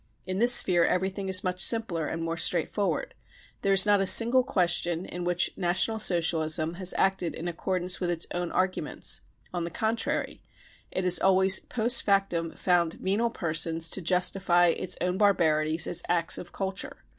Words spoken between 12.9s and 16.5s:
venal persons to justify its own barbarities as "■ acts